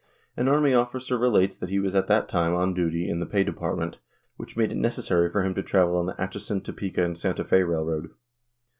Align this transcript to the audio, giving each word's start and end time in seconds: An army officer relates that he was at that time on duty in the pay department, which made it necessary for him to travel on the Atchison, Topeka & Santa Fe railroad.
An 0.35 0.47
army 0.47 0.73
officer 0.73 1.15
relates 1.15 1.55
that 1.55 1.69
he 1.69 1.77
was 1.77 1.93
at 1.93 2.07
that 2.07 2.27
time 2.27 2.55
on 2.55 2.73
duty 2.73 3.07
in 3.07 3.19
the 3.19 3.25
pay 3.27 3.43
department, 3.43 3.99
which 4.35 4.57
made 4.57 4.71
it 4.71 4.77
necessary 4.79 5.29
for 5.29 5.43
him 5.45 5.53
to 5.53 5.61
travel 5.61 5.95
on 5.95 6.07
the 6.07 6.19
Atchison, 6.19 6.61
Topeka 6.61 7.13
& 7.15 7.15
Santa 7.15 7.43
Fe 7.43 7.61
railroad. 7.61 8.09